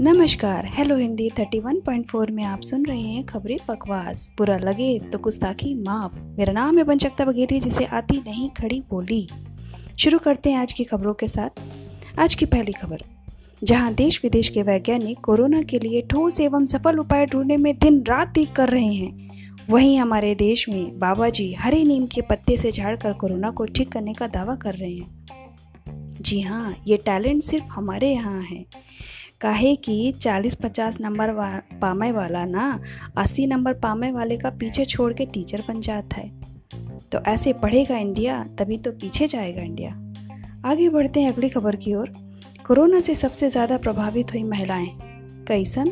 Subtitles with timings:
[0.00, 5.74] नमस्कार, हेलो हिंदी 31.4 में आप सुन रहे हैं खबरें बकवास। बुरा लगे तो गुस्ताखी
[5.74, 9.28] माफ़। मेरा नाम है पंचकता बघेली जिसे आती नहीं खड़ी बोली।
[9.98, 11.50] शुरू करते हैं आज की खबरों के साथ।
[12.18, 12.98] आज की पहली खबर।
[13.64, 18.04] जहाँ देश विदेश के वैज्ञानिक कोरोना के लिए ठोस एवं सफल उपाय ढूँढने में दिन
[18.08, 19.30] रात एक कर रहे हैं।
[19.70, 23.92] वहीं हमारे देश में बाबा जी हरे नीम के पत्ते से झाड़कर कोरोना को ठीक
[23.92, 25.21] करने का दावा कर रहे हैं।
[26.32, 28.64] जी हाँ ये टैलेंट सिर्फ़ हमारे यहाँ है।
[29.40, 31.48] काहे कि 40-50 नंबर वा,
[31.82, 32.80] पामे वाला ना
[33.18, 36.30] 80 नंबर पामे वाले का पीछे छोड़ के टीचर बन जाता है।
[37.12, 39.90] तो ऐसे पढ़ेगा इंडिया तभी तो पीछे जाएगा इंडिया।
[40.70, 42.12] आगे बढ़ते हैं अगली खबर की ओर।
[42.66, 44.88] कोरोना से सबसे ज़्यादा प्रभावित हुई महिलाएँ।
[45.48, 45.88] कैसन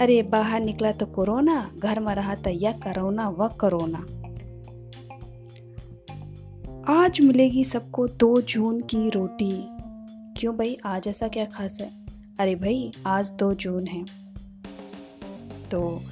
[0.00, 4.04] अरे बाहर निकला तो कोरोना घर में रहा तो यह करोना व कोरोना।
[6.90, 9.64] आज मिलेगी सबको दो जून की रोटी।
[10.40, 10.78] क्यों भाई?
[10.84, 11.90] आज ऐसा क्या खास है?
[12.40, 14.04] अरे भाई, आज दो जून है।
[15.70, 16.02] तो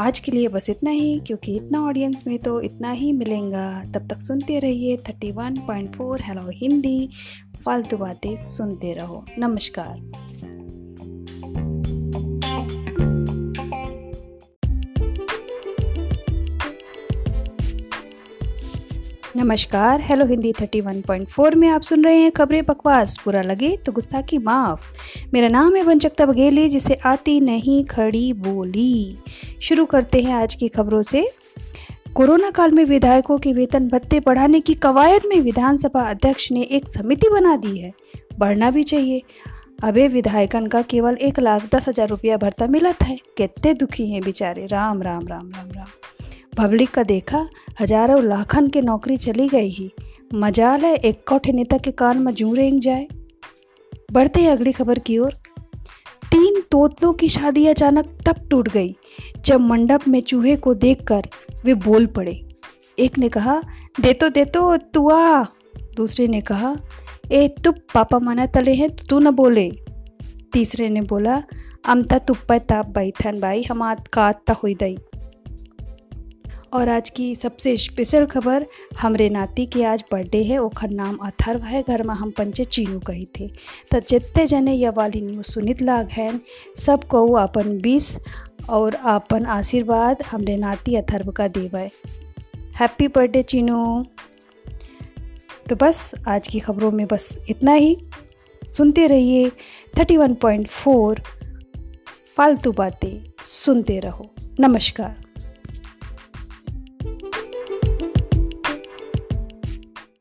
[0.00, 4.08] आज के लिए बस इतना ही, क्योंकि इतना ऑडियंस में तो इतना ही मिलेगा। तब
[4.08, 7.08] तक सुनते रहिए thirty one point four hello Hindi
[7.64, 10.15] फालतू बातें सुनते रहो। नमस्कार।
[19.36, 24.38] नमस्कार हेलो हिंदी 31.4 में आप सुन रहे हैं खबरें बकवास, बुरा लगे तो गुस्ताखी
[24.38, 24.80] माफ़।
[25.34, 29.18] मेरा नाम है वंचकता बघेली, जिसे आती नहीं खड़ी बोली।
[29.62, 31.28] शुरू करते हैं आज की खबरों से।
[32.14, 36.88] कोरोना काल में विधायकों के वेतन भत्ते बढ़ाने की कवायद में विधानसभा अध्यक्ष ने एक
[36.88, 37.92] समिति बना दी है।
[38.38, 39.22] बढ़ना भी चाहिए।
[39.82, 44.22] अबे, विधायकन का केवल एक लाख दस हज़ार रुपया भरता मिला था कितने दुखी हैं
[44.22, 46.15] बेचारे। राम राम राम राम राम।
[46.58, 47.38] पब्लिक का देखा,
[47.80, 49.90] हज़ारों लाखन के नौकरी चली गई ही।
[50.34, 53.06] मजाल है, एक कौठे नेता के कान में जू रेंग जाए।
[54.12, 55.32] बढ़ते हैं अगली खबर की ओर।
[56.30, 58.94] तीन तोतलों की शादी अचानक तब टूट गई,
[59.46, 61.28] जब मंडप में चूहे को देखकर
[61.64, 62.40] वे बोल पड़े।
[62.98, 63.60] एक ने कहा,
[64.00, 65.44] दे तो दे तो तू आ
[65.96, 66.74] दूसरे ने कहा,
[67.32, 69.70] ए, तु पापा मना तले हैं तो तू न बोले।
[70.52, 71.42] तीसरे ने बोला,
[71.84, 74.96] अमता तुप्पा ताप बैठन बाई हम आत का हुई दई।
[76.76, 78.66] और आज की सबसे स्पेशल खबर,
[79.00, 83.00] हमरे नाती के आज बर्थडे है, ओखर नाम अथर्व है, घर में हम पंचे चीनू
[83.00, 83.48] कही थे।
[83.90, 86.40] तो जितने जने यह वाली न्यूज़ सुनित लाग हैं
[86.76, 88.18] सबको अपन बीस
[88.70, 91.90] और अपन आशीर्वाद हमरे नाती अथर्व का देवे
[92.74, 94.04] हैप्पी बर्थडे चीनू।
[95.68, 97.98] तो बस, आज की खबरों में बस इतना ही।
[98.76, 99.50] सुनते रहिए
[99.98, 101.22] थर्टी वन पॉइंट फोर
[102.36, 105.25] फालतू बातें सुनते रहो। नमस्कार।